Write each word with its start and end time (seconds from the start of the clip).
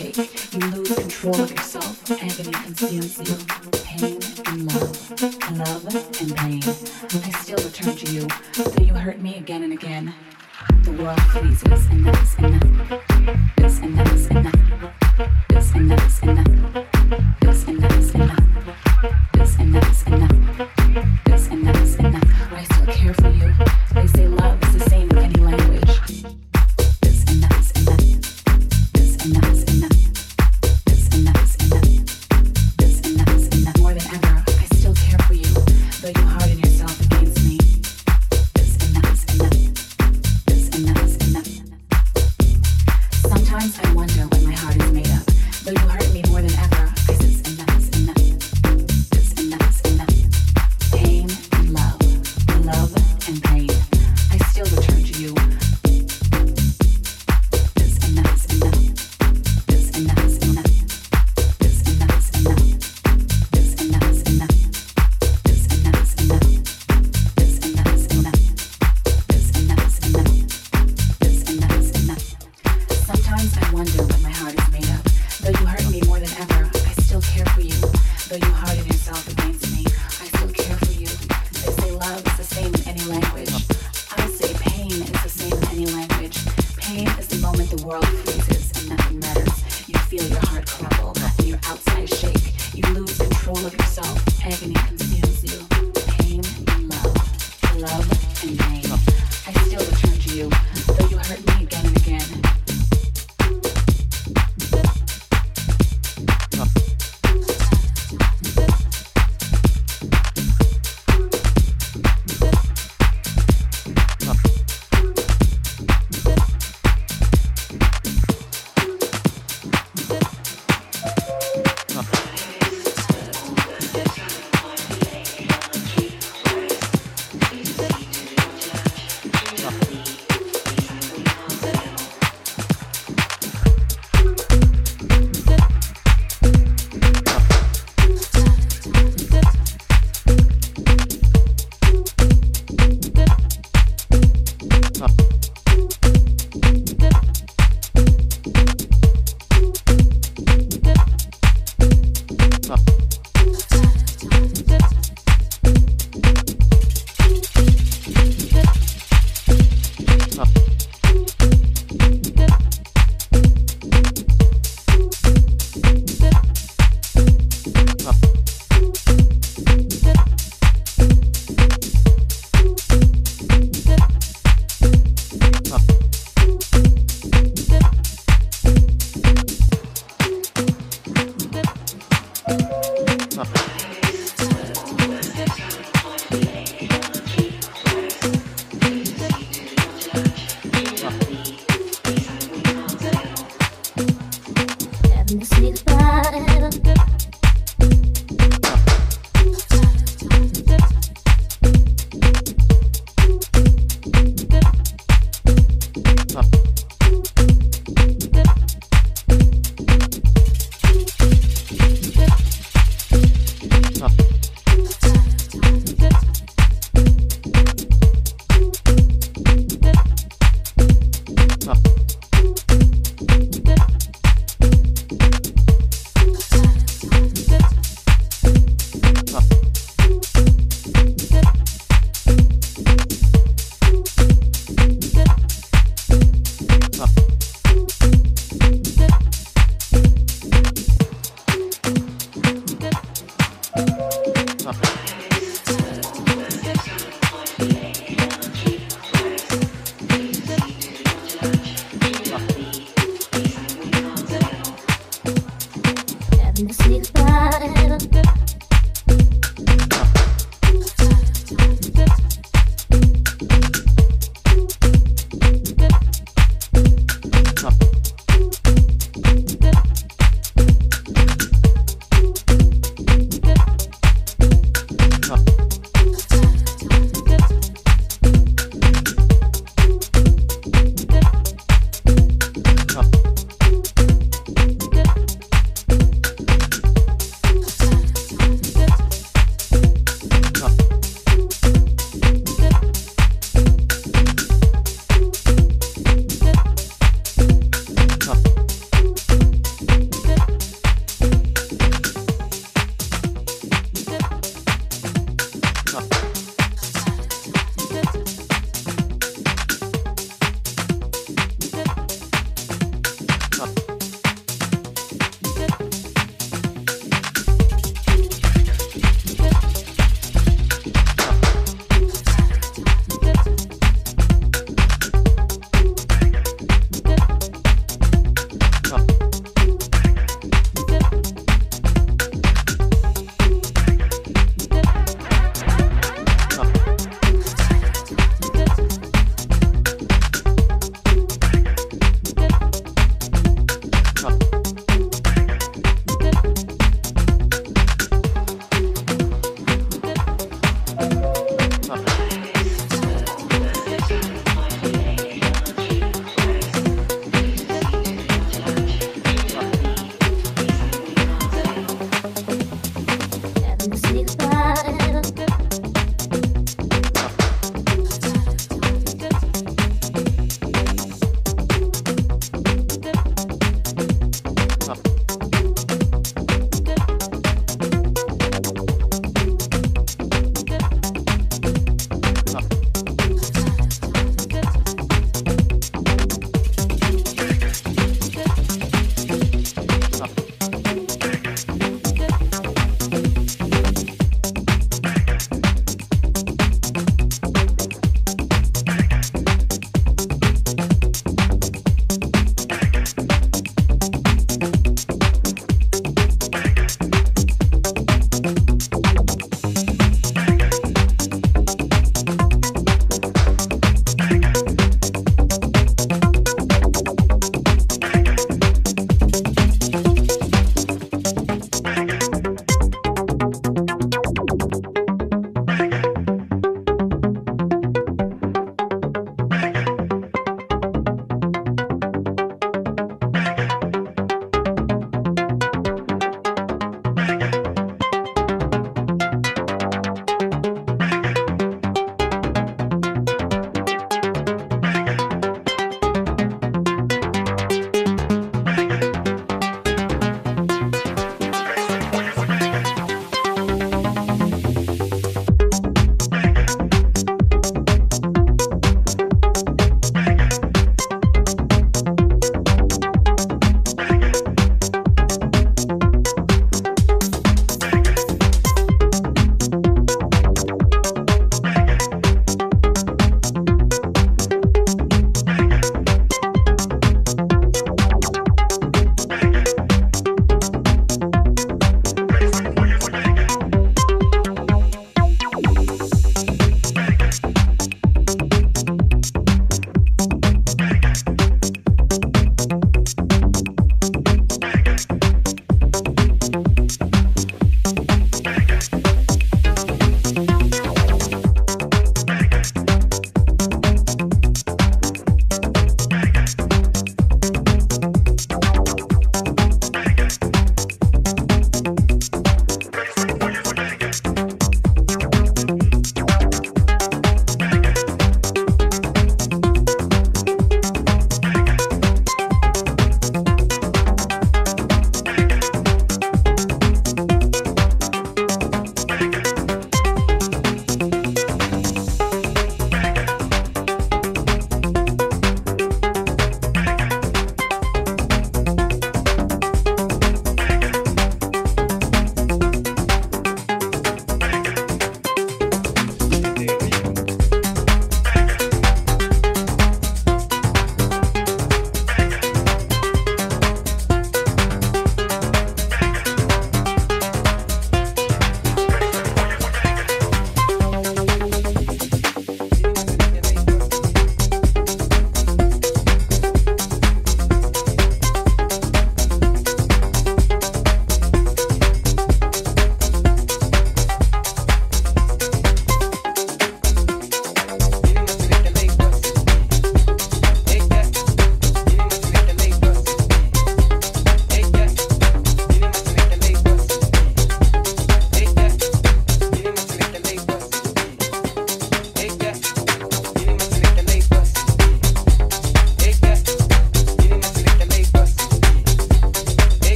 shake. 0.00 0.54
You 0.54 0.60
lose 0.70 0.94
control 0.94 1.40
of 1.40 1.50
yourself. 1.50 2.10
Agony 2.10 2.52
consumes 2.52 3.18
you. 3.18 3.36
Pain 3.84 4.18
and 4.46 4.72
love. 4.72 5.10
Love 5.58 6.20
and 6.20 6.36
pain. 6.36 6.62
I 6.64 7.30
still 7.40 7.58
return 7.58 7.96
to 7.96 8.12
you, 8.12 8.26
though 8.54 8.84
you 8.84 8.94
hurt 8.94 9.20
me 9.20 9.36
again 9.36 9.62
and 9.62 9.72
again. 9.72 10.14
The 10.82 10.92
world 10.92 11.20
freezes 11.22 11.86
and 11.90 12.06
that's 12.06 12.34
enough. 12.38 13.59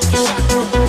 Dollars. 0.00 0.81